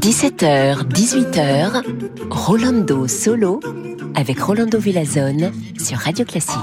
17h, 0.00 0.88
18h, 0.88 1.82
Rolando 2.30 3.06
Solo 3.06 3.60
avec 4.14 4.40
Rolando 4.40 4.78
Villazone 4.78 5.52
sur 5.78 5.98
Radio 5.98 6.24
Classique. 6.24 6.56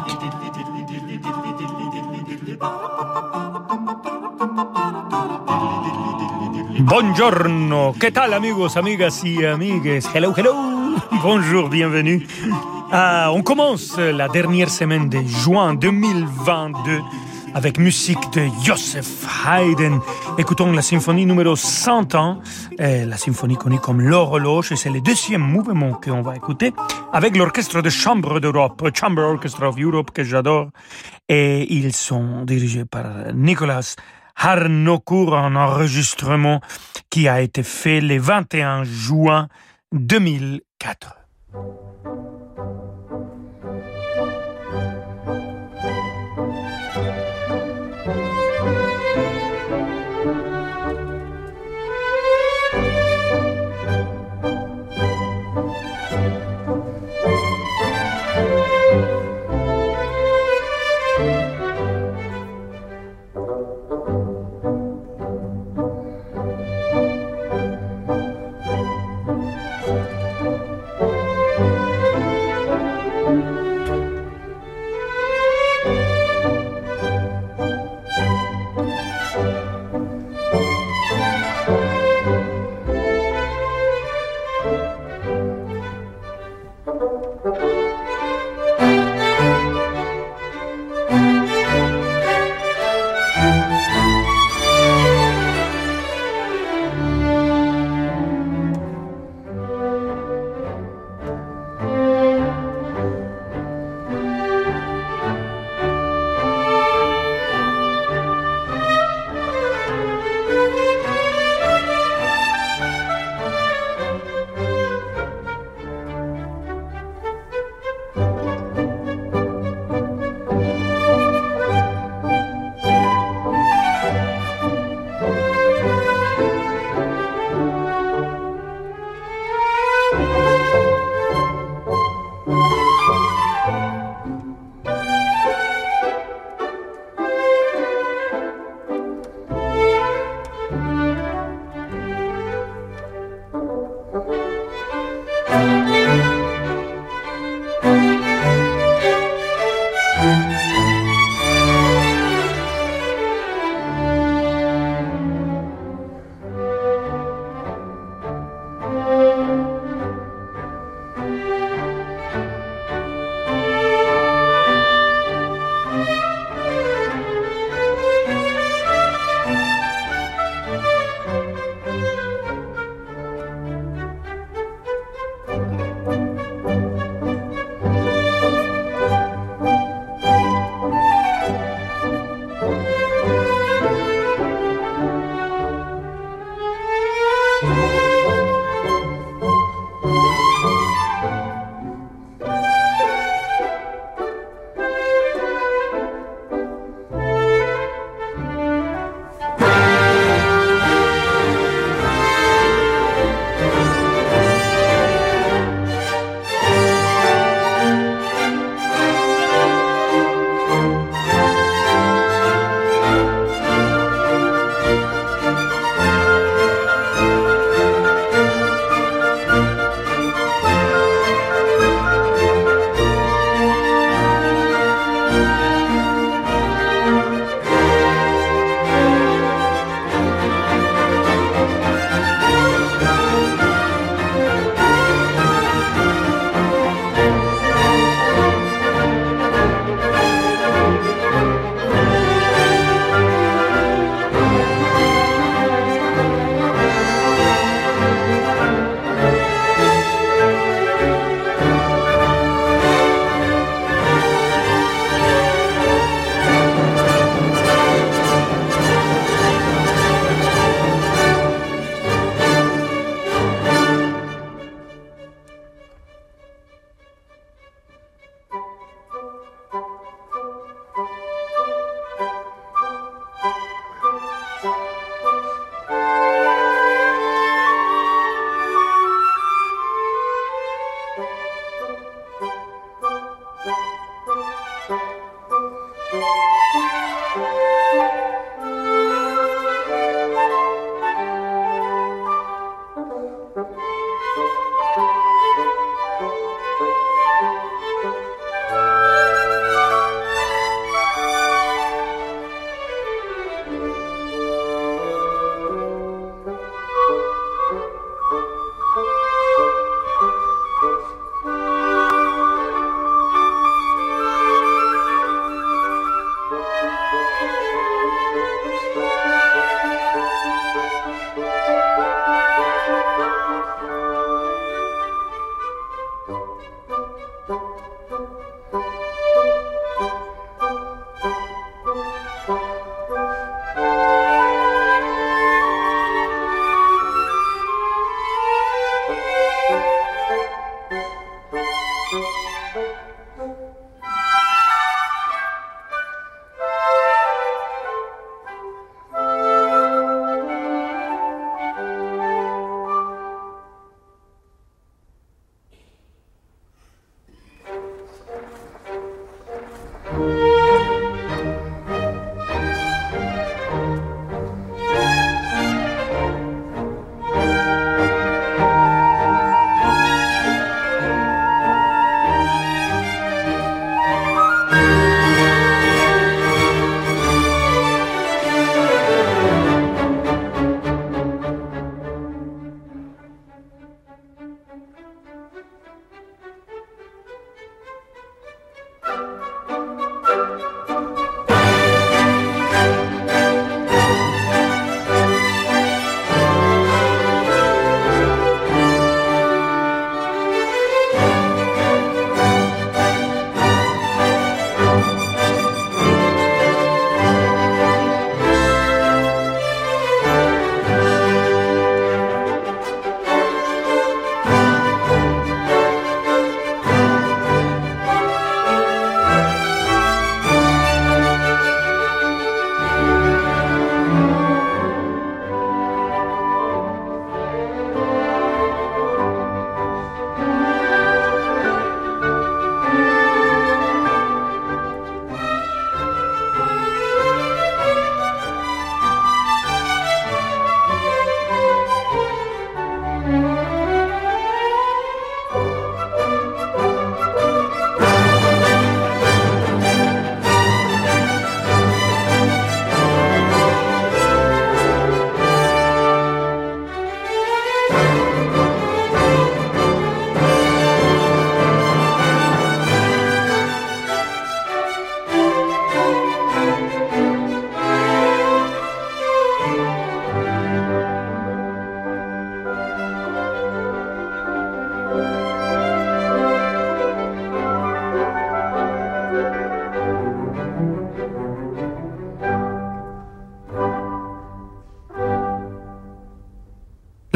Buongiorno, 6.79 7.93
¿qué 7.99 8.11
tal 8.11 8.33
amigos, 8.33 8.77
amigas 8.77 9.23
y 9.23 9.45
amigues? 9.45 10.09
Hello, 10.15 10.33
hello, 10.35 10.55
bonjour, 11.21 11.69
bienvenue. 11.69 12.25
Ah, 12.91 13.29
on 13.31 13.43
commence 13.43 13.95
la 13.99 14.27
dernière 14.27 14.71
semaine 14.71 15.07
de 15.07 15.19
juin 15.23 15.75
2022 15.75 16.99
avec 17.53 17.77
musique 17.77 18.31
de 18.33 18.47
Joseph 18.63 19.25
Haydn. 19.47 19.99
Écoutons 20.37 20.71
la 20.71 20.81
symphonie 20.81 21.25
numéro 21.25 21.55
101, 21.55 22.39
la 22.79 23.17
symphonie 23.17 23.57
connue 23.57 23.79
comme 23.79 24.01
l'horloge, 24.01 24.71
et 24.71 24.75
c'est 24.75 24.89
le 24.89 25.01
deuxième 25.01 25.41
mouvement 25.41 25.93
qu'on 25.93 26.21
va 26.21 26.35
écouter 26.35 26.73
avec 27.11 27.35
l'orchestre 27.35 27.81
de 27.81 27.89
chambre 27.89 28.39
d'Europe, 28.39 28.89
Chamber 28.93 29.23
Orchestra 29.23 29.69
of 29.69 29.77
Europe, 29.77 30.11
que 30.11 30.23
j'adore, 30.23 30.69
et 31.27 31.73
ils 31.73 31.93
sont 31.93 32.45
dirigés 32.45 32.85
par 32.85 33.33
Nicolas 33.33 33.95
Harnoncourt, 34.35 35.35
un 35.35 35.55
enregistrement 35.55 36.61
qui 37.09 37.27
a 37.27 37.41
été 37.41 37.63
fait 37.63 38.01
le 38.01 38.17
21 38.17 38.83
juin 38.83 39.47
2004. 39.91 41.17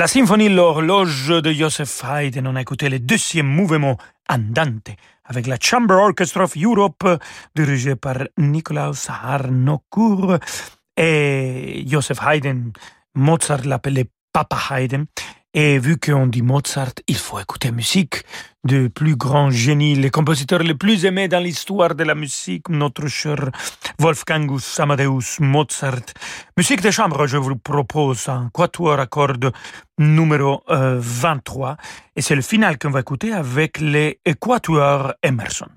La 0.06 0.10
symphonie 0.10 0.50
L'horloge 0.50 1.30
de 1.42 1.52
Joseph 1.52 2.04
Haydn, 2.04 2.46
on 2.46 2.56
a 2.56 2.62
écouté 2.62 2.90
le 2.90 3.00
deuxième 3.00 3.48
mouvement 3.48 3.98
Andante 4.30 4.92
avec 5.24 5.48
la 5.48 5.57
Chamber 5.60 5.96
Orchestra 5.96 6.44
of 6.44 6.56
Europe 6.56 7.07
dirigée 7.56 7.96
par 7.96 8.18
Nikolaus 8.38 9.10
Harnoncourt 9.10 10.38
et 10.96 11.84
Joseph 11.88 12.19
Haydn. 12.22 12.72
Mozart 13.15 13.65
l'appelait 13.65 14.06
Papa 14.32 14.58
Haydn 14.70 15.06
et 15.56 15.80
vu 15.80 15.98
qu'on 15.98 16.28
dit 16.28 16.42
Mozart, 16.42 16.92
il 17.08 17.16
faut 17.16 17.40
écouter 17.40 17.72
musique 17.72 18.24
de 18.66 18.90
plus 18.90 19.16
grands 19.16 19.50
génies, 19.50 19.96
les 19.96 20.10
compositeurs 20.10 20.62
les 20.64 20.76
plus 20.76 21.06
aimés 21.06 21.30
dans 21.30 21.40
l'histoire 21.40 21.96
de 21.96 22.04
la 22.04 22.14
musique, 22.14 22.68
notre 22.68 23.08
cher 23.08 23.52
Wolfgangus 23.98 24.80
Amadeus 24.82 25.40
Mozart. 25.40 26.08
Musique 26.58 26.82
de 26.82 26.92
chambre, 26.92 27.26
je 27.26 27.38
vous 27.38 27.56
propose 27.56 28.28
un 28.28 28.50
quatuor 28.54 29.00
à 29.00 29.06
cordes 29.06 29.54
numéro 29.98 30.62
23 30.68 31.70
euh, 31.70 31.76
et 32.18 32.22
c'est 32.22 32.36
le 32.36 32.42
final 32.42 32.78
qu'on 32.78 32.90
va 32.90 33.00
écouter 33.00 33.32
avec 33.32 33.80
les 33.80 34.20
quatuors 34.42 35.14
Emerson. 35.24 35.70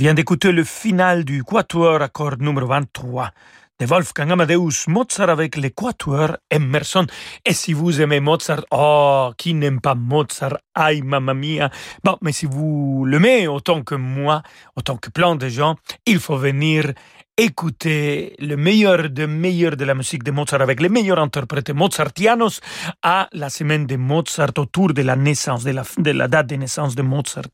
Vient 0.00 0.14
d'écouter 0.14 0.50
le 0.50 0.64
final 0.64 1.26
du 1.26 1.44
Quatuor 1.44 2.00
accord 2.00 2.38
numéro 2.38 2.66
23 2.66 3.32
de 3.78 3.84
Wolfgang 3.84 4.30
Amadeus 4.30 4.88
Mozart 4.88 5.28
avec 5.28 5.58
les 5.58 5.72
Quatuor 5.72 6.38
Emerson. 6.50 7.06
Et 7.44 7.52
si 7.52 7.74
vous 7.74 8.00
aimez 8.00 8.18
Mozart, 8.18 8.64
oh, 8.70 9.32
qui 9.36 9.52
n'aime 9.52 9.78
pas 9.78 9.94
Mozart? 9.94 10.56
Aïe, 10.74 11.02
mamma 11.02 11.34
mia. 11.34 11.70
Bon, 12.02 12.16
mais 12.22 12.32
si 12.32 12.46
vous 12.46 13.04
l'aimez 13.04 13.46
autant 13.46 13.82
que 13.82 13.94
moi, 13.94 14.42
autant 14.74 14.96
que 14.96 15.10
plein 15.10 15.36
de 15.36 15.50
gens, 15.50 15.76
il 16.06 16.18
faut 16.18 16.38
venir 16.38 16.94
écouter 17.36 18.36
le 18.38 18.56
meilleur 18.56 19.10
de 19.10 19.26
meilleur 19.26 19.76
de 19.76 19.84
la 19.84 19.94
musique 19.94 20.22
de 20.24 20.30
Mozart 20.30 20.62
avec 20.62 20.80
les 20.80 20.88
meilleurs 20.88 21.18
interprètes 21.18 21.70
mozartianos 21.70 22.60
à 23.02 23.28
la 23.32 23.50
semaine 23.50 23.86
de 23.86 23.96
Mozart 23.96 24.52
autour 24.56 24.94
de 24.94 25.02
la 25.02 25.16
naissance, 25.16 25.64
de 25.64 25.72
la, 25.72 25.82
de 25.98 26.10
la 26.10 26.26
date 26.26 26.46
de 26.48 26.56
naissance 26.56 26.94
de 26.94 27.02
Mozart. 27.02 27.52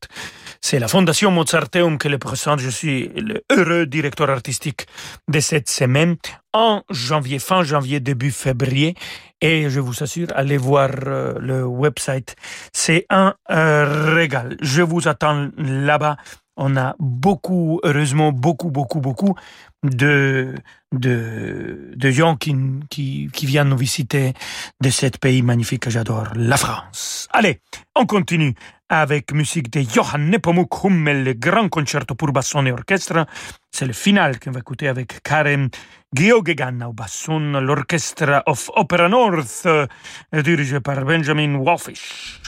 C'est 0.61 0.79
la 0.79 0.87
Fondation 0.87 1.31
Mozarteum 1.31 1.97
qui 1.97 2.09
le 2.09 2.17
présente. 2.17 2.59
Je 2.59 2.69
suis 2.69 3.09
le 3.09 3.43
heureux 3.51 3.85
directeur 3.85 4.29
artistique 4.29 4.87
de 5.27 5.39
cette 5.39 5.69
semaine 5.69 6.17
en 6.53 6.83
janvier, 6.89 7.39
fin 7.39 7.63
janvier, 7.63 7.99
début 7.99 8.31
février. 8.31 8.95
Et 9.41 9.69
je 9.69 9.79
vous 9.79 10.03
assure, 10.03 10.27
allez 10.35 10.57
voir 10.57 10.89
euh, 11.05 11.35
le 11.39 11.63
website. 11.63 12.35
C'est 12.73 13.05
un 13.09 13.35
euh, 13.51 14.13
régal. 14.15 14.57
Je 14.61 14.81
vous 14.81 15.07
attends 15.07 15.49
là-bas. 15.57 16.17
On 16.59 16.75
a 16.75 16.95
beaucoup, 16.97 17.79
heureusement, 17.83 18.31
beaucoup, 18.31 18.71
beaucoup, 18.71 18.99
beaucoup 18.99 19.35
de, 19.83 20.55
de, 20.91 21.91
de 21.95 22.09
gens 22.09 22.35
qui, 22.35 22.55
qui, 22.89 23.29
qui 23.31 23.45
viennent 23.45 23.69
nous 23.69 23.77
visiter 23.77 24.33
de 24.81 24.89
ce 24.89 25.05
pays 25.05 25.43
magnifique 25.43 25.83
que 25.83 25.91
j'adore, 25.91 26.29
la 26.35 26.57
France. 26.57 27.27
Allez, 27.31 27.61
on 27.95 28.07
continue 28.07 28.55
avec 28.89 29.33
musique 29.33 29.71
de 29.71 29.81
Johann 29.81 30.29
Nepomuk 30.29 30.83
Hummel, 30.83 31.23
le 31.23 31.33
grand 31.33 31.69
concerto 31.69 32.15
pour 32.15 32.31
basson 32.31 32.65
et 32.65 32.71
orchestre. 32.71 33.25
C'est 33.71 33.85
le 33.85 33.93
final 33.93 34.39
qu'on 34.39 34.51
va 34.51 34.59
écouter 34.59 34.87
avec 34.87 35.21
Karen 35.23 35.69
Geoghegan 36.13 36.81
au 36.87 36.93
basson, 36.93 37.39
l'orchestre 37.61 38.43
of 38.45 38.69
Opera 38.75 39.09
North, 39.09 39.63
euh, 39.65 39.87
dirigé 40.33 40.79
par 40.79 41.03
Benjamin 41.03 41.57
Wolfish. 41.57 42.41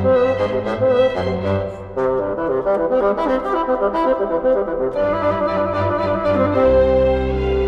Thank 0.00 0.42
you. 7.52 7.67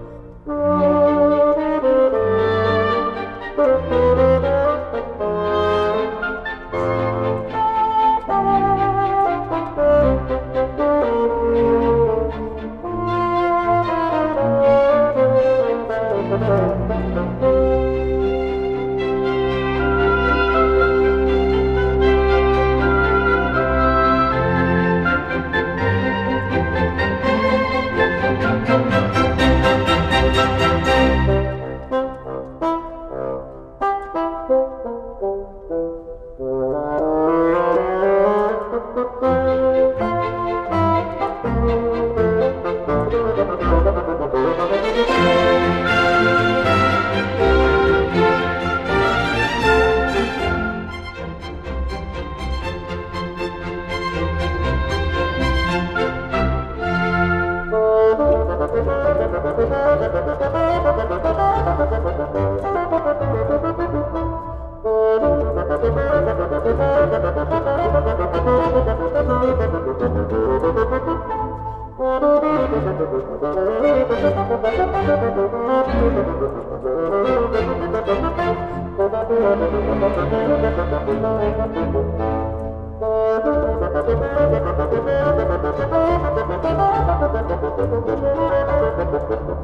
Thank 81.41 81.75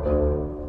you. 0.08 0.67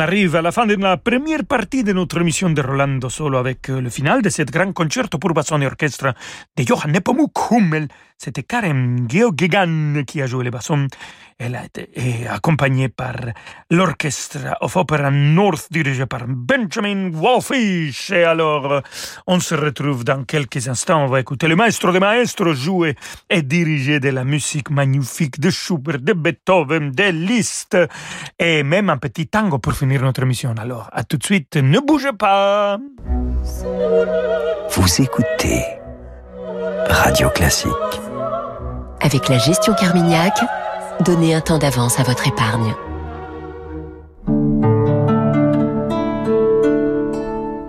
Arrive 0.00 0.36
à 0.36 0.42
la 0.42 0.52
fin 0.52 0.66
de 0.66 0.74
la 0.74 0.96
première 0.96 1.44
partie 1.44 1.84
de 1.84 1.92
notre 1.92 2.20
émission 2.20 2.50
de 2.50 2.60
Rolando 2.60 3.08
Solo 3.08 3.38
avec 3.38 3.70
euh, 3.70 3.80
le 3.80 3.90
final 3.90 4.20
de 4.22 4.28
ce 4.28 4.42
grand 4.42 4.72
concerto 4.72 5.18
pour 5.18 5.32
basson 5.32 5.60
et 5.60 5.66
orchestre 5.66 6.14
de 6.56 6.62
Johann 6.66 6.92
Nepomuk 6.92 7.32
Hummel. 7.50 7.88
C'était 8.18 8.42
Karen 8.42 9.06
Geoghegan 9.08 10.02
qui 10.06 10.20
a 10.22 10.26
joué 10.26 10.44
le 10.44 10.50
basson. 10.50 10.88
Elle 11.38 11.54
a 11.54 11.66
été 11.66 11.90
accompagnée 12.30 12.88
par 12.88 13.14
l'orchestre 13.70 14.38
of 14.62 14.74
Opera 14.76 15.10
North 15.10 15.66
dirigé 15.70 16.06
par 16.06 16.22
Benjamin 16.26 17.10
Wallfish. 17.12 18.10
Et 18.10 18.24
alors, 18.24 18.80
on 19.26 19.38
se 19.38 19.54
retrouve 19.54 20.02
dans 20.02 20.24
quelques 20.24 20.66
instants. 20.66 21.04
On 21.04 21.08
va 21.08 21.20
écouter 21.20 21.46
le 21.46 21.54
maestro 21.54 21.92
de 21.92 21.98
maestro 21.98 22.54
jouer 22.54 22.96
et 23.28 23.42
diriger 23.42 24.00
de 24.00 24.08
la 24.08 24.24
musique 24.24 24.70
magnifique 24.70 25.38
de 25.38 25.50
Schubert, 25.50 25.98
de 26.00 26.14
Beethoven, 26.14 26.90
de 26.92 27.10
Liszt 27.10 27.76
et 28.38 28.62
même 28.62 28.88
un 28.88 28.96
petit 28.96 29.26
tango 29.26 29.58
pour 29.58 29.74
finir 29.74 30.00
notre 30.00 30.22
émission. 30.22 30.54
Alors, 30.58 30.88
à 30.92 31.04
tout 31.04 31.18
de 31.18 31.24
suite, 31.24 31.56
ne 31.56 31.80
bougez 31.80 32.14
pas. 32.14 32.78
Vous 34.70 35.02
écoutez 35.02 35.64
Radio 36.88 37.28
Classique. 37.28 37.70
Avec 39.02 39.28
la 39.28 39.36
gestion 39.36 39.74
Carmignac, 39.74 40.32
donnez 41.04 41.34
un 41.34 41.40
temps 41.40 41.58
d'avance 41.58 41.98
à 42.00 42.02
votre 42.02 42.26
épargne. 42.26 42.74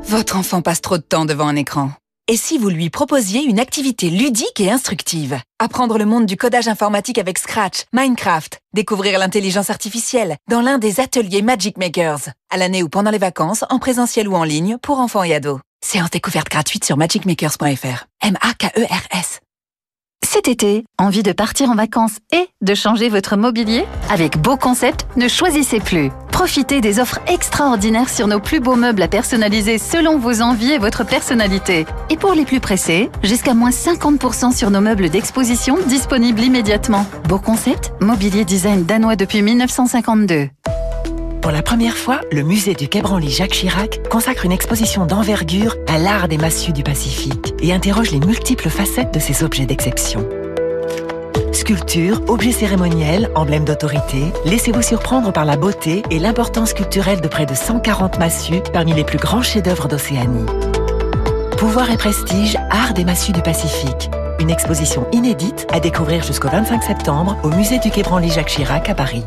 Votre 0.04 0.38
enfant 0.38 0.62
passe 0.62 0.82
trop 0.82 0.98
de 0.98 1.04
temps 1.04 1.26
devant 1.26 1.48
un 1.48 1.56
écran. 1.56 1.92
Et 2.30 2.36
si 2.36 2.58
vous 2.58 2.70
lui 2.70 2.90
proposiez 2.90 3.42
une 3.42 3.60
activité 3.60 4.10
ludique 4.10 4.60
et 4.60 4.70
instructive? 4.70 5.40
Apprendre 5.60 5.98
le 5.98 6.06
monde 6.06 6.26
du 6.26 6.36
codage 6.36 6.68
informatique 6.68 7.20
avec 7.20 7.38
Scratch, 7.38 7.86
Minecraft, 7.94 8.60
découvrir 8.74 9.18
l'intelligence 9.18 9.70
artificielle 9.70 10.36
dans 10.50 10.62
l'un 10.62 10.78
des 10.78 11.00
ateliers 11.00 11.42
Magic 11.42 11.78
Makers, 11.78 12.30
à 12.50 12.58
l'année 12.58 12.84
ou 12.84 12.90
pendant 12.90 13.12
les 13.12 13.18
vacances, 13.18 13.64
en 13.70 13.80
présentiel 13.80 14.28
ou 14.28 14.36
en 14.36 14.44
ligne, 14.44 14.78
pour 14.82 15.00
enfants 15.00 15.24
et 15.24 15.34
ados. 15.34 15.62
Séance 15.86 16.10
découverte 16.10 16.50
gratuite 16.50 16.84
sur 16.84 16.98
magicmakers.fr. 16.98 18.06
M-A-K-E-R-S. 18.22 19.40
Cet 20.30 20.50
été, 20.50 20.84
envie 21.00 21.24
de 21.24 21.32
partir 21.32 21.70
en 21.70 21.76
vacances 21.76 22.18
et 22.34 22.50
de 22.62 22.76
changer 22.76 23.08
votre 23.08 23.38
mobilier? 23.38 23.86
Avec 24.10 24.38
Beau 24.38 24.58
Concept, 24.58 25.08
ne 25.16 25.30
choisissez 25.30 25.80
plus. 25.80 26.12
Profitez 26.34 26.82
des 26.82 27.00
offres 27.00 27.22
extraordinaires 27.28 28.10
sur 28.10 28.28
nos 28.28 28.42
plus 28.42 28.60
beaux 28.60 28.76
meubles 28.76 29.02
à 29.02 29.08
personnaliser 29.08 29.78
selon 29.78 30.18
vos 30.18 30.42
envies 30.42 30.74
et 30.74 30.80
votre 30.80 31.06
personnalité. 31.06 31.86
Et 32.10 32.18
pour 32.18 32.34
les 32.34 32.44
plus 32.44 32.60
pressés, 32.60 33.10
jusqu'à 33.24 33.54
moins 33.54 33.70
50% 33.70 34.54
sur 34.54 34.70
nos 34.70 34.82
meubles 34.82 35.10
d'exposition 35.10 35.78
disponibles 35.88 36.42
immédiatement. 36.42 37.06
Beau 37.30 37.40
Concept, 37.40 37.94
mobilier 38.02 38.44
design 38.44 38.84
danois 38.84 39.16
depuis 39.16 39.42
1952. 39.42 40.50
Pour 41.42 41.52
la 41.52 41.62
première 41.62 41.96
fois, 41.96 42.20
le 42.32 42.44
musée 42.44 42.74
du 42.74 42.88
Quai 42.88 43.02
Branly 43.02 43.30
Jacques 43.30 43.52
Chirac 43.52 44.08
consacre 44.10 44.46
une 44.46 44.52
exposition 44.52 45.06
d'envergure 45.06 45.76
à 45.88 45.98
l'art 45.98 46.28
des 46.28 46.38
massues 46.38 46.74
du 46.74 46.84
Pacifique 46.84 47.54
et 47.62 47.74
interroge 47.74 48.12
les 48.12 48.20
multiples 48.20 48.70
facettes 48.70 49.14
de 49.14 49.20
ces 49.20 49.44
objets 49.44 49.66
d'exception. 49.66 50.28
Sculptures, 51.54 52.22
objets 52.28 52.52
cérémoniels, 52.52 53.32
emblèmes 53.36 53.66
d'autorité, 53.66 54.32
laissez-vous 54.46 54.82
surprendre 54.82 55.32
par 55.32 55.46
la 55.46 55.58
beauté 55.58 56.04
et 56.12 56.20
l'importance 56.20 56.74
culturelle 56.74 57.22
de 57.22 57.28
près 57.28 57.46
de 57.46 57.56
140 57.56 58.20
massues 58.20 58.62
parmi 58.74 58.94
les 58.94 59.04
plus 59.04 59.18
grands 59.18 59.42
chefs-d'œuvre 59.42 59.88
d'Océanie. 59.88 60.46
Pouvoir 61.58 61.90
et 61.90 61.98
prestige, 61.98 62.58
art 62.70 62.94
des 62.94 63.06
massues 63.06 63.32
du 63.32 63.42
Pacifique. 63.42 64.10
Une 64.40 64.50
exposition 64.50 65.08
inédite 65.12 65.66
à 65.72 65.80
découvrir 65.80 66.24
jusqu'au 66.24 66.50
25 66.50 66.84
septembre 66.84 67.38
au 67.44 67.50
musée 67.50 67.80
du 67.80 67.90
Quai 67.90 68.04
Branly 68.04 68.30
Jacques 68.30 68.50
Chirac 68.50 68.90
à 68.90 68.96
Paris. 68.96 69.24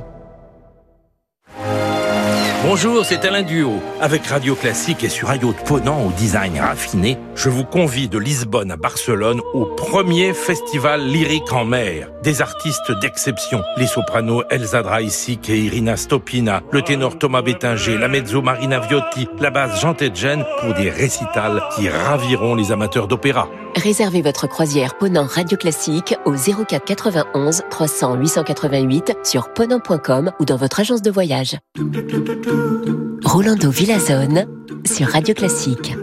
Bonjour, 2.62 3.06
c'est 3.06 3.24
Alain 3.24 3.42
Duo. 3.42 3.80
Avec 4.02 4.26
Radio 4.26 4.54
Classique 4.54 5.02
et 5.02 5.08
sur 5.08 5.30
un 5.30 5.36
yacht 5.36 5.64
ponant 5.64 6.06
au 6.06 6.10
design 6.10 6.60
raffiné, 6.60 7.16
je 7.34 7.48
vous 7.48 7.64
convie 7.64 8.06
de 8.06 8.18
Lisbonne 8.18 8.70
à 8.70 8.76
Barcelone 8.76 9.40
au 9.54 9.64
premier 9.64 10.34
festival 10.34 11.02
lyrique 11.06 11.50
en 11.54 11.64
mer. 11.64 12.10
Des 12.22 12.42
artistes 12.42 12.92
d'exception. 13.00 13.62
Les 13.76 13.86
sopranos 13.86 14.42
Elsa 14.50 14.82
Draisic 14.82 15.48
et 15.48 15.58
Irina 15.58 15.96
Stopina, 15.96 16.62
le 16.70 16.82
ténor 16.82 17.18
Thomas 17.18 17.42
Bettinger, 17.42 17.98
la 17.98 18.08
mezzo 18.08 18.42
Marina 18.42 18.80
Viotti, 18.80 19.28
la 19.38 19.50
basse 19.50 19.80
Jean 19.80 19.94
Tedjen 19.94 20.44
pour 20.60 20.74
des 20.74 20.90
récitals 20.90 21.62
qui 21.74 21.88
raviront 21.88 22.54
les 22.54 22.72
amateurs 22.72 23.08
d'opéra. 23.08 23.48
Réservez 23.76 24.22
votre 24.22 24.46
croisière 24.46 24.96
Ponant 24.98 25.26
Radio 25.26 25.56
Classique 25.56 26.14
au 26.24 26.32
04 26.32 26.84
91 26.84 27.62
300 27.70 28.16
888 28.16 29.18
sur 29.22 29.52
ponant.com 29.52 30.32
ou 30.40 30.44
dans 30.44 30.56
votre 30.56 30.80
agence 30.80 31.02
de 31.02 31.10
voyage. 31.10 31.56
Rolando 33.24 33.70
Villazone 33.70 34.46
sur 34.86 35.08
Radio 35.08 35.34
Classique. 35.34 35.94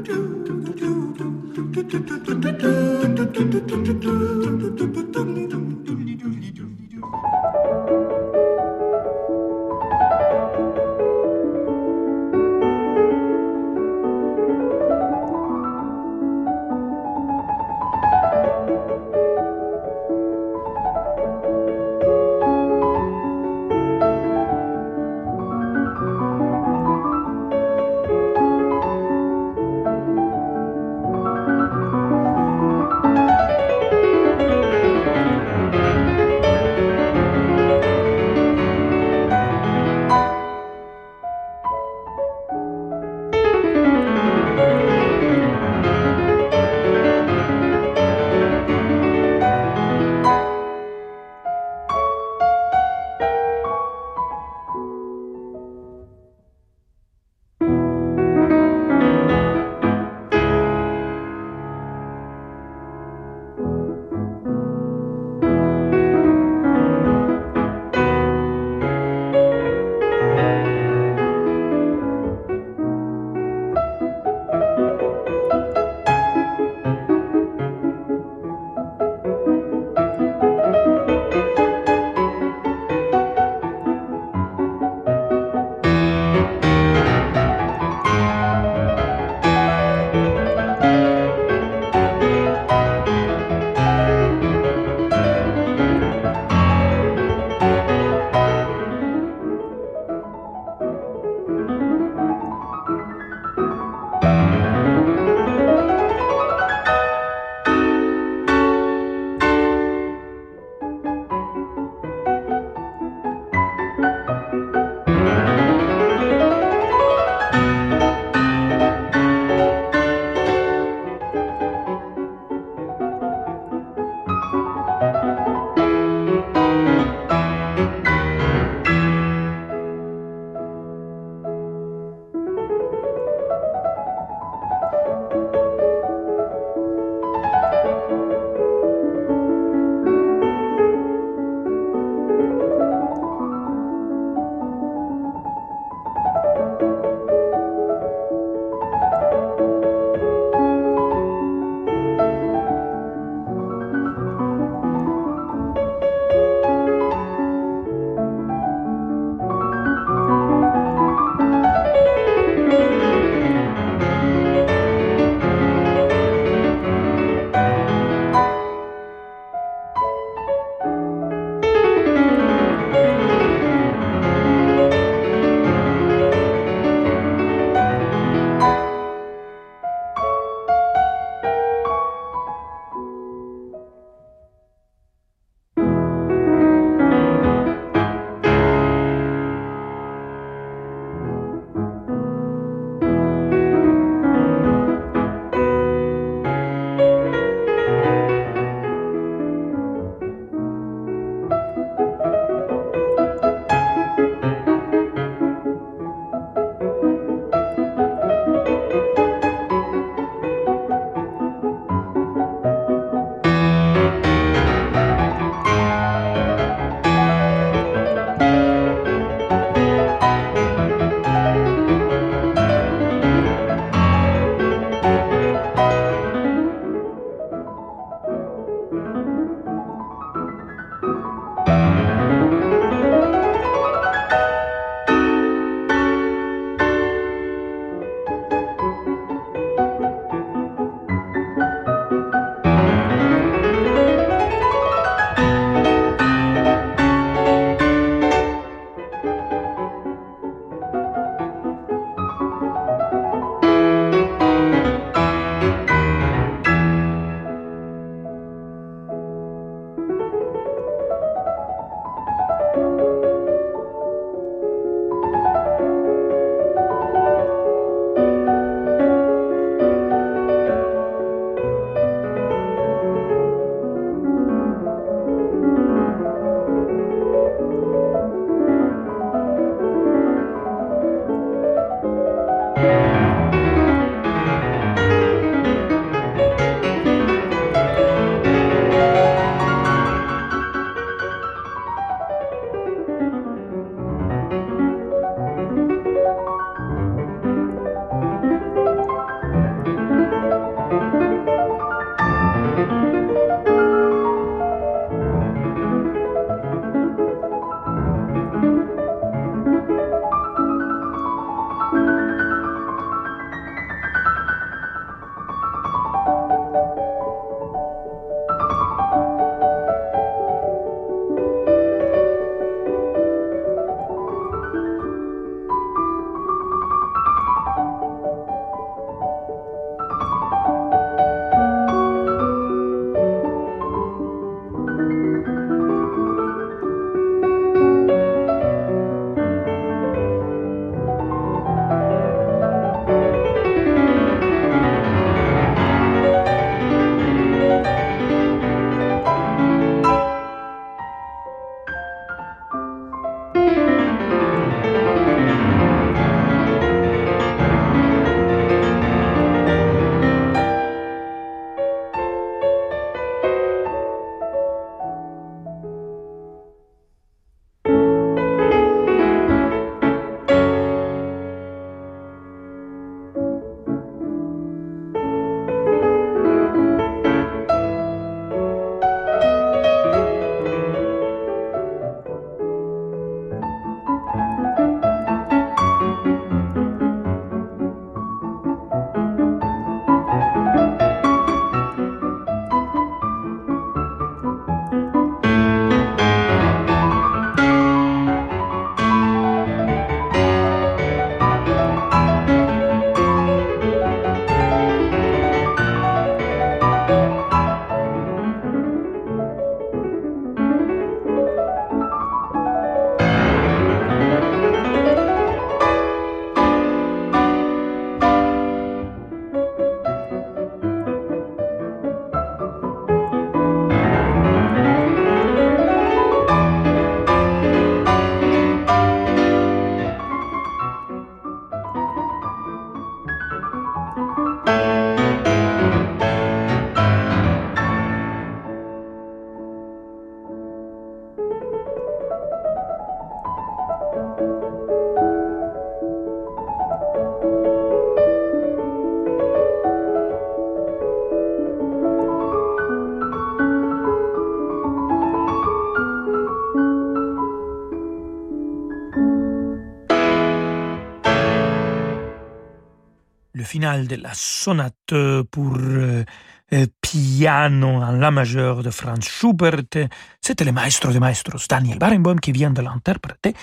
Le 463.67 463.69
final 463.69 464.07
de 464.07 464.15
la 464.15 464.33
sonate 464.33 465.43
pour 465.51 465.75
euh, 465.77 466.23
euh, 466.71 466.85
piano 467.01 467.87
en 467.87 468.11
la 468.13 468.31
majeur 468.31 468.81
de 468.81 468.89
Franz 468.89 469.27
Schubert. 469.27 470.07
C'était 470.47 470.63
le 470.63 470.71
maestro 470.71 471.11
de 471.11 471.19
maestros 471.19 471.67
Daniel 471.67 471.97
Barenboim 471.97 472.37
qui 472.37 472.53
vient 472.53 472.71
de 472.71 472.81
l'interpréter 472.81 473.53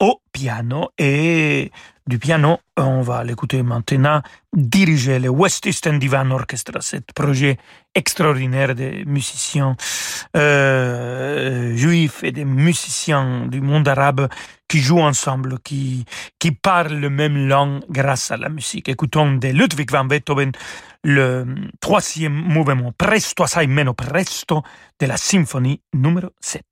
au 0.00 0.20
piano 0.32 0.88
et 0.98 1.70
du 2.04 2.18
piano, 2.18 2.58
on 2.76 3.00
va 3.02 3.22
l'écouter 3.22 3.62
maintenant 3.62 4.22
diriger 4.52 5.20
le 5.20 5.28
West 5.28 5.66
Eastern 5.66 6.00
Divan 6.00 6.28
Orchestra, 6.32 6.80
ce 6.80 6.96
projet 7.14 7.58
extraordinaire 7.94 8.74
des 8.74 9.04
musiciens 9.04 9.76
euh, 10.36 11.76
juifs 11.76 12.24
et 12.24 12.32
des 12.32 12.44
musiciens 12.44 13.46
du 13.46 13.60
monde 13.60 13.86
arabe 13.86 14.28
qui 14.66 14.80
jouent 14.80 14.98
ensemble, 14.98 15.60
qui, 15.60 16.04
qui 16.40 16.50
parlent 16.50 16.98
le 16.98 17.08
même 17.08 17.46
langue 17.46 17.82
grâce 17.88 18.32
à 18.32 18.36
la 18.36 18.48
musique. 18.48 18.88
Écoutons 18.88 19.36
de 19.36 19.46
Ludwig 19.46 19.92
van 19.92 20.06
Beethoven 20.06 20.50
le 21.04 21.44
troisième 21.80 22.32
mouvement, 22.32 22.92
Presto 22.96 23.42
assai 23.42 23.66
meno 23.66 23.94
presto, 23.94 24.62
de 24.98 25.06
la 25.06 25.16
symphonie 25.16 25.80
numéro 25.92 26.31
7. 26.40 26.62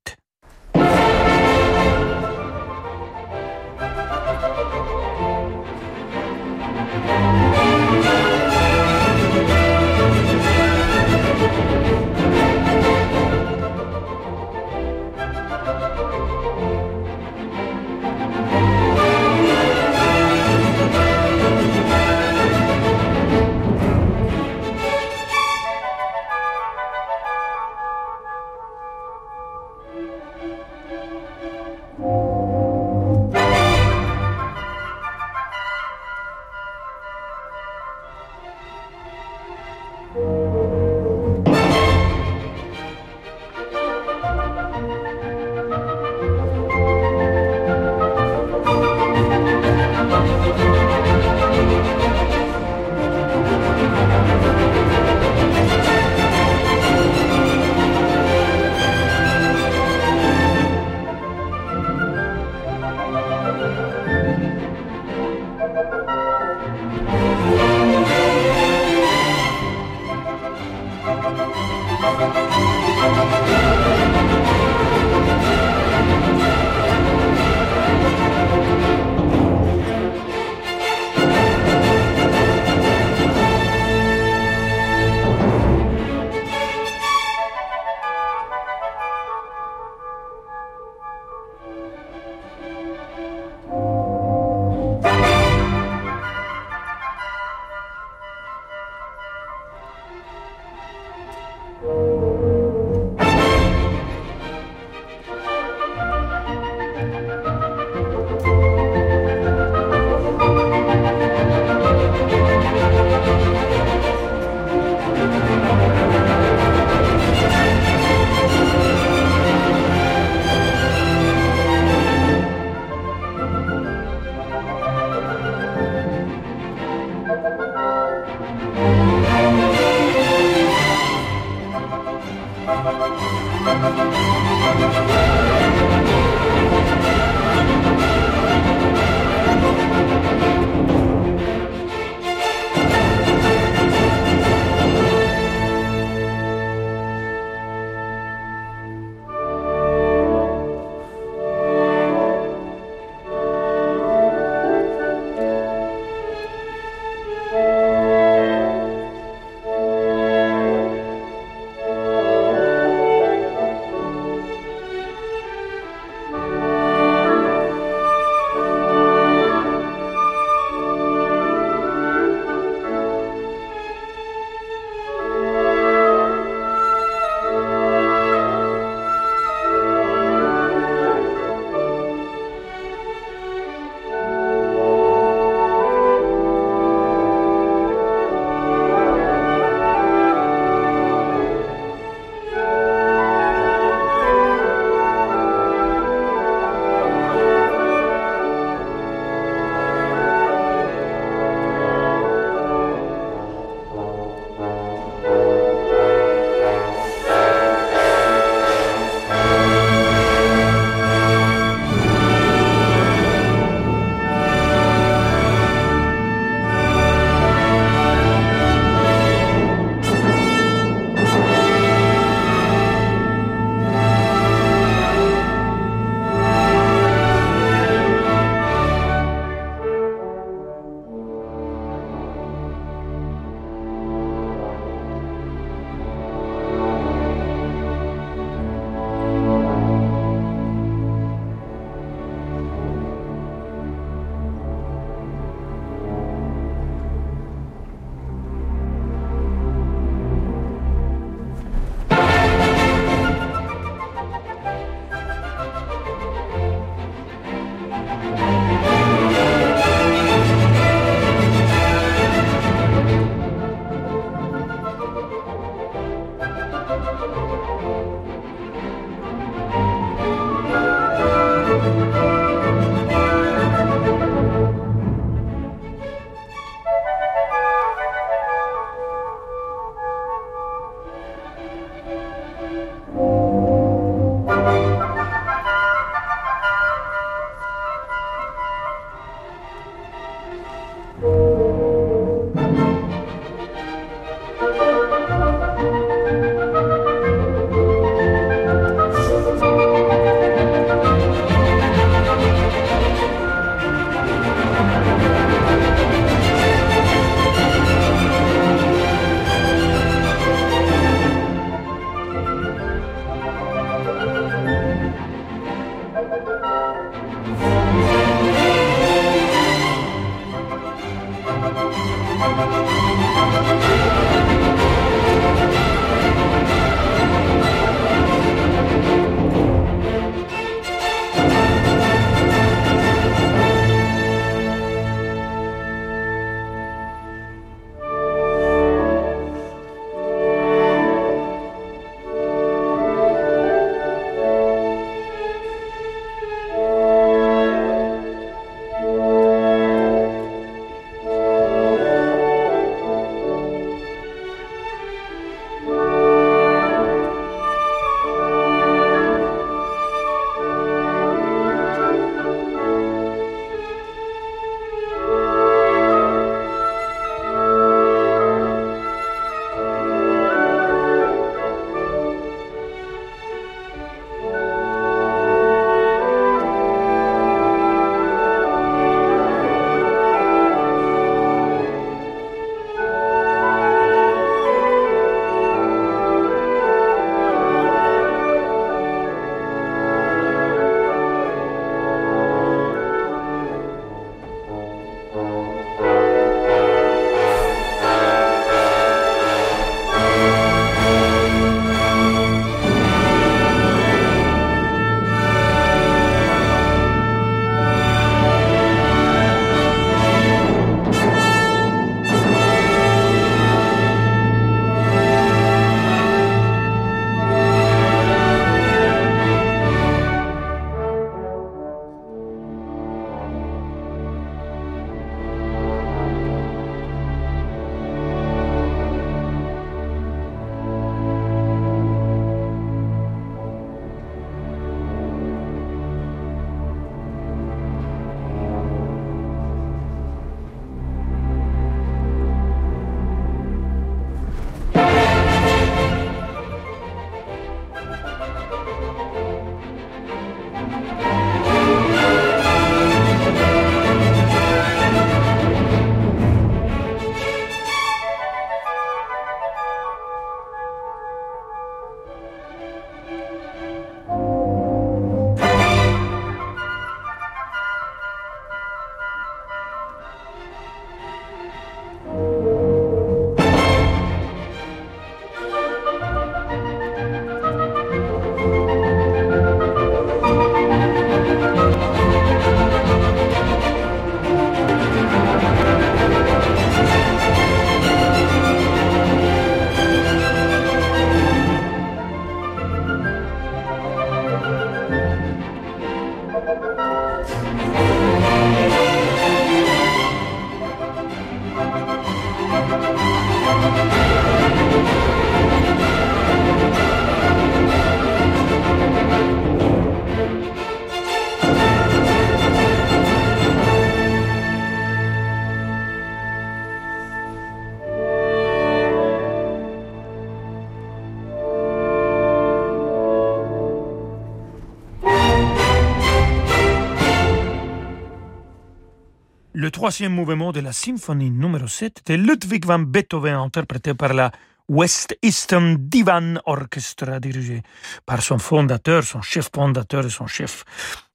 Troisième 530.01 530.33
mouvement 530.33 530.71
de 530.71 530.79
la 530.79 530.93
symphonie 530.93 531.51
numéro 531.51 531.85
7 531.85 532.23
de 532.25 532.33
Ludwig 532.33 532.87
van 532.87 532.97
Beethoven, 532.97 533.53
interprété 533.53 534.15
par 534.15 534.33
la 534.33 534.51
West 534.89 535.37
Eastern 535.43 535.95
Divan 535.99 536.59
Orchestra, 536.65 537.39
dirigé 537.39 537.83
par 538.25 538.41
son 538.41 538.57
fondateur, 538.57 539.23
son 539.23 539.43
chef 539.43 539.69
fondateur 539.71 540.25
et 540.25 540.31
son 540.31 540.47
chef 540.47 540.85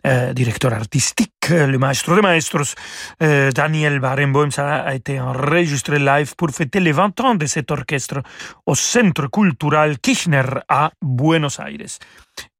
euh, 0.04 0.32
directeur 0.32 0.72
artistique, 0.72 1.48
le 1.48 1.78
maestro 1.78 2.16
de 2.16 2.22
maestros, 2.22 2.74
euh, 3.22 3.52
Daniel 3.52 4.00
Barenboim. 4.00 4.50
Ça 4.50 4.78
a 4.80 4.94
été 4.96 5.20
enregistré 5.20 6.00
live 6.00 6.34
pour 6.34 6.50
fêter 6.50 6.80
les 6.80 6.90
20 6.90 7.20
ans 7.20 7.34
de 7.36 7.46
cet 7.46 7.70
orchestre 7.70 8.20
au 8.66 8.74
Centre 8.74 9.28
culturel 9.28 10.00
Kirchner 10.00 10.42
à 10.68 10.90
Buenos 11.00 11.60
Aires. 11.60 12.00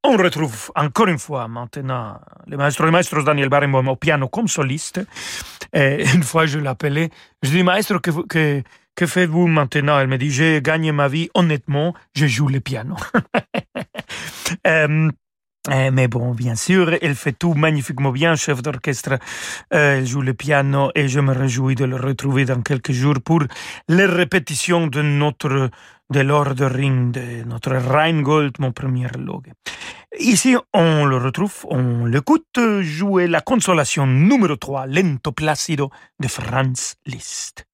On 0.09 0.17
retrouve 0.17 0.71
encore 0.77 1.09
une 1.09 1.19
fois 1.19 1.49
maintenant 1.49 2.21
le 2.47 2.57
maestro 2.57 2.87
de 2.87 2.91
maestros 2.93 3.25
Daniel 3.25 3.49
Barenboim 3.49 3.89
au 3.89 3.97
piano 3.97 4.29
comme 4.29 4.47
soliste. 4.47 5.01
Et 5.73 6.05
une 6.15 6.23
fois, 6.23 6.47
je 6.47 6.61
l'appelais, 6.61 7.11
je 7.43 7.51
dis, 7.51 7.65
maestro, 7.65 7.99
que, 7.99 8.13
que, 8.29 8.63
que 8.95 9.07
faites-vous 9.07 9.49
maintenant? 9.49 9.99
Elle 9.99 10.07
me 10.07 10.17
dit, 10.17 10.31
j'ai 10.31 10.63
gagné 10.63 10.93
ma 10.93 11.09
vie 11.09 11.29
honnêtement, 11.35 11.93
je 12.15 12.27
joue 12.27 12.47
le 12.47 12.61
piano. 12.61 12.95
euh, 14.69 15.11
mais 15.69 16.09
bon, 16.09 16.33
bien 16.33 16.55
sûr, 16.55 16.95
elle 17.01 17.15
fait 17.15 17.33
tout 17.33 17.55
magnifiquement 17.55 18.13
bien, 18.13 18.37
chef 18.37 18.63
d'orchestre. 18.63 19.19
Euh, 19.75 19.99
elle 19.99 20.07
joue 20.07 20.23
le 20.23 20.35
piano 20.35 20.91
et 20.95 21.09
je 21.09 21.21
me 21.21 21.33
réjouis 21.33 21.75
de 21.75 21.85
le 21.85 21.97
retrouver 21.97 22.45
dans 22.45 22.63
quelques 22.63 22.93
jours 22.93 23.21
pour 23.25 23.43
les 23.89 24.07
répétitions 24.07 24.87
de 24.87 25.03
notre 25.03 25.71
de 26.09 26.21
Lord 26.21 26.55
Ring, 26.61 27.11
de 27.11 27.43
notre 27.45 27.75
Rheingold, 27.75 28.55
mon 28.61 28.71
premier 28.71 29.09
log. 29.19 29.53
Ici, 30.21 30.57
on 30.73 31.05
le 31.05 31.17
retrouve, 31.17 31.67
on 31.69 32.07
l'écoute 32.07 32.61
jouer 32.83 33.27
la 33.27 33.41
consolation 33.41 34.07
numéro 34.07 34.57
3, 34.57 34.87
Lento 34.87 35.33
Placido 35.33 35.91
de 36.21 36.29
Franz 36.29 36.95
Liszt. 37.07 37.67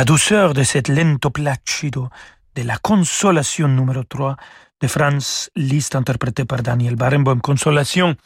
La 0.00 0.06
douceur 0.06 0.54
de 0.54 0.62
cette 0.62 0.88
lento 0.88 1.28
placido 1.28 2.08
de 2.54 2.62
la 2.62 2.78
consolation 2.78 3.68
numéro 3.68 4.02
3 4.02 4.34
de 4.80 4.86
Franz 4.86 5.50
Liszt 5.56 5.94
interprété 5.94 6.46
par 6.46 6.62
Daniel 6.62 6.96
Barenboim. 6.96 7.38
Consolation, 7.40 8.16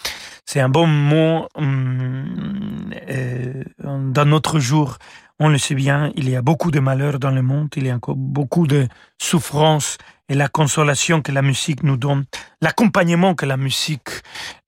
c'est 0.47 0.61
un 0.61 0.69
bon 0.69 0.87
mot. 0.87 1.49
Hum, 1.57 2.93
euh, 3.11 3.65
dans 3.83 4.25
notre 4.25 4.61
jour, 4.61 4.99
on 5.41 5.49
le 5.49 5.59
sait 5.59 5.75
bien, 5.75 6.13
il 6.15 6.29
y 6.29 6.37
a 6.37 6.43
beaucoup 6.43 6.71
de 6.71 6.79
malheurs 6.79 7.19
dans 7.19 7.33
le 7.33 7.43
monde, 7.43 7.71
il 7.75 7.89
y 7.89 7.91
a 7.91 7.97
encore 7.97 8.15
beaucoup 8.15 8.69
de 8.69 8.87
souffrances 9.21 9.99
et 10.29 10.35
la 10.35 10.47
consolation 10.47 11.23
que 11.23 11.33
la 11.33 11.43
musique 11.43 11.83
nous 11.83 11.97
donne, 11.97 12.25
l'accompagnement 12.63 13.35
que 13.35 13.47
la 13.47 13.57
musique 13.57 14.11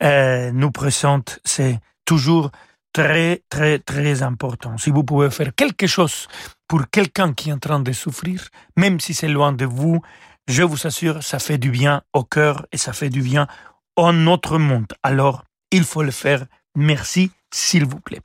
euh, 0.03 0.51
nous 0.51 0.73
présente, 0.73 1.39
c'est 1.45 1.79
toujours 2.05 2.51
très, 2.97 3.43
très, 3.51 3.79
très 3.79 4.23
important. 4.23 4.79
Si 4.79 4.89
vous 4.89 5.05
pouvez 5.05 5.29
faire 5.29 5.55
quelque 5.55 5.87
chose 5.87 6.29
pour 6.67 6.89
quelqu'un 6.91 7.35
qui 7.35 7.51
est 7.51 7.53
en 7.53 7.59
train 7.59 7.79
de 7.79 7.93
souffrir, 7.93 8.49
même 8.79 9.01
si 9.01 9.13
c'est 9.13 9.29
loin 9.29 9.53
de 9.53 9.67
vous, 9.67 10.01
je 10.49 10.63
vous 10.63 10.87
assure, 10.87 11.23
ça 11.23 11.39
fait 11.39 11.59
du 11.59 11.71
bien 11.71 12.01
au 12.15 12.25
cœur 12.25 12.65
et 12.73 12.79
ça 12.79 12.95
fait 12.95 13.11
du 13.11 13.21
bien 13.21 13.49
en 13.97 14.15
notre 14.15 14.57
monde. 14.57 14.91
Alors, 15.03 15.45
il 15.71 15.85
faut 15.85 16.03
le 16.03 16.11
faire. 16.11 16.47
Merci, 16.75 17.31
s'il 17.53 17.85
vous 17.85 18.01
plaît. 18.01 18.23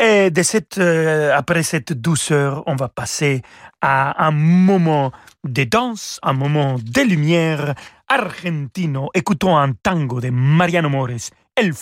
Et 0.00 0.32
euh, 0.78 1.32
après 1.36 1.62
cette 1.62 1.92
douceur, 1.92 2.64
on 2.66 2.74
va 2.74 2.88
passer 2.88 3.42
à 3.80 4.26
un 4.26 4.32
moment 4.32 5.12
de 5.44 5.62
danse, 5.62 6.18
un 6.24 6.32
moment 6.32 6.78
de 6.82 7.00
lumière 7.02 7.76
argentino. 8.08 9.10
Écoutons 9.14 9.56
un 9.56 9.72
tango 9.72 10.20
de 10.20 10.30
Mariano 10.30 10.88
Mores 10.88 11.30
El. 11.60 11.74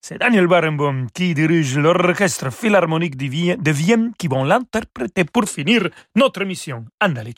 C'est 0.00 0.18
Daniel 0.18 0.46
Barenboim 0.46 1.08
qui 1.12 1.34
dirige 1.34 1.76
l'orchestre 1.78 2.52
philharmonique 2.52 3.16
de 3.16 3.72
Vienne 3.72 4.12
qui 4.16 4.28
vont 4.28 4.44
l'interpréter 4.44 5.24
pour 5.24 5.48
finir 5.48 5.90
notre 6.14 6.44
mission. 6.44 6.84
Andale, 7.00 7.34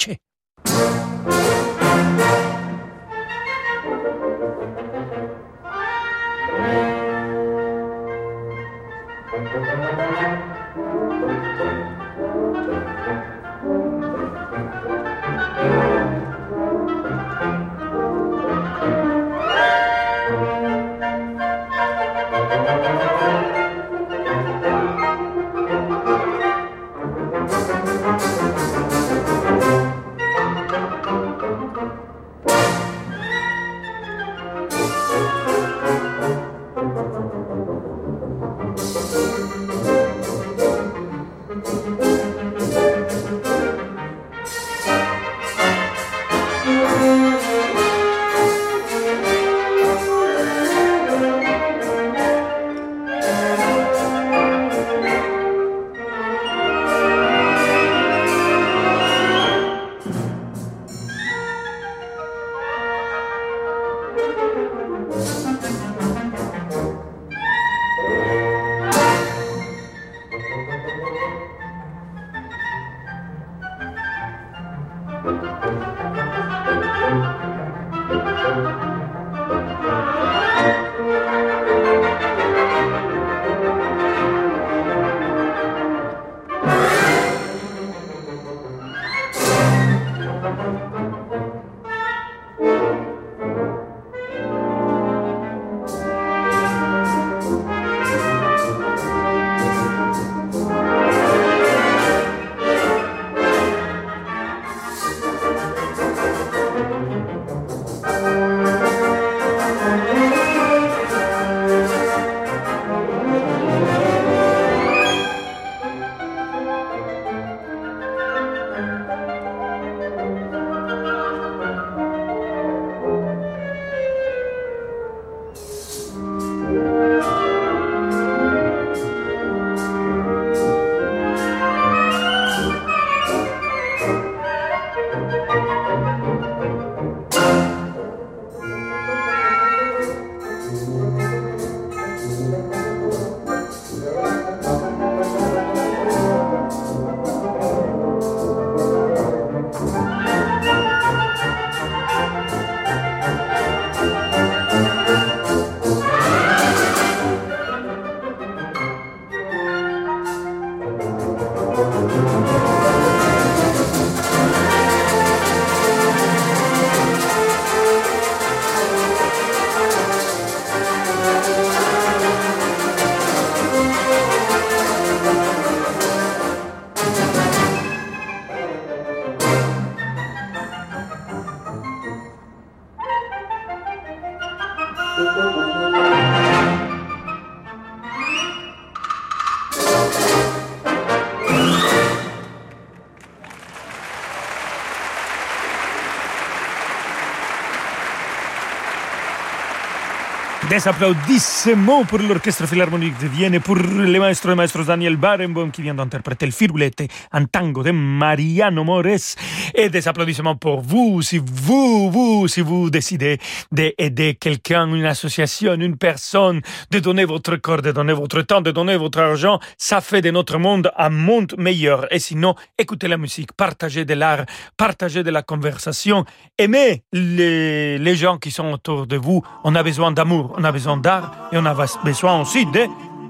Des 200.81 200.89
applaudissements 200.89 202.05
pour 202.07 202.20
l'Orchestre 202.20 202.66
Philharmonique 202.66 203.18
de 203.20 203.26
Vienne 203.26 203.61
pour 203.61 203.74
le 203.76 204.18
maestro 204.18 204.53
et 204.53 204.55
maestro 204.55 204.83
Daniel 204.83 205.16
Barenboim 205.16 205.68
qui 205.68 205.83
vient 205.83 205.95
d'interpréter 205.95 206.47
le 206.47 206.53
Firulete, 206.53 207.03
un 207.33 207.45
tango 207.45 207.83
de 207.83 207.91
Mariano 207.91 208.83
Mores. 208.83 209.37
Et 209.74 209.91
des 209.91 210.09
applaudissements 210.09 210.57
pour 210.57 210.81
vous, 210.81 211.20
si 211.20 211.37
vous, 211.37 212.11
vous, 212.11 212.49
si 212.49 212.62
vous 212.62 212.89
décidez 212.89 213.39
d'aider 213.70 214.39
quelqu'un, 214.41 214.87
une 214.95 215.05
association, 215.05 215.74
une 215.74 215.99
personne, 215.99 216.62
de 216.91 216.99
donner 216.99 217.26
votre 217.26 217.57
corps, 217.57 217.83
de 217.83 217.93
donner 217.93 218.14
votre 218.14 218.41
temps, 218.41 218.62
de 218.62 218.70
donner 218.70 218.97
votre 218.97 219.18
argent. 219.18 219.61
Ça 219.76 220.01
fait 220.01 220.22
de 220.22 220.31
notre 220.31 220.57
monde 220.57 220.91
un 220.97 221.11
monde 221.11 221.55
meilleur. 221.59 222.11
Et 222.11 222.18
sinon, 222.18 222.55
écoutez 222.78 223.07
la 223.07 223.18
musique, 223.18 223.53
partagez 223.53 224.07
de 224.07 224.14
l'art, 224.14 224.47
partagez 224.78 225.22
de 225.22 225.31
la 225.31 225.43
conversation, 225.43 226.24
aimez 226.57 227.03
les, 227.12 227.99
les 227.99 228.16
gens 228.16 228.39
qui 228.39 228.51
sont 228.51 228.72
autour 228.72 229.07
de 229.07 229.18
vous. 229.18 229.43
On 229.64 229.74
a 229.74 229.83
besoin 229.83 230.11
d'amour 230.11 230.55
on 230.57 230.64
besoin 230.73 230.97
d'art 230.97 231.33
et 231.53 231.59
on 231.59 231.66
a 231.66 231.75
besoin 232.05 232.41
aussi 232.41 232.66
de 232.66 232.87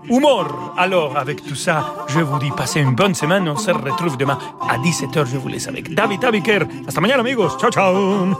humour. 0.08 0.72
Alors, 0.76 1.16
avec 1.16 1.44
tout 1.44 1.54
ça, 1.54 1.94
je 2.08 2.20
vous 2.20 2.38
dis 2.38 2.50
passez 2.50 2.80
une 2.80 2.94
bonne 2.94 3.14
semaine. 3.14 3.48
On 3.48 3.56
se 3.56 3.70
retrouve 3.70 4.16
demain 4.16 4.38
à 4.68 4.78
17h. 4.78 5.26
Je 5.26 5.36
vous 5.36 5.48
laisse 5.48 5.68
avec 5.68 5.94
David 5.94 6.24
Abiker. 6.24 6.60
Hasta 6.86 7.00
mañana, 7.00 7.20
amigos. 7.20 7.56
Ciao, 7.58 7.70
ciao. 7.70 8.34